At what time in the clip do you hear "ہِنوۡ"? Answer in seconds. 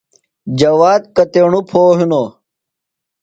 1.97-2.29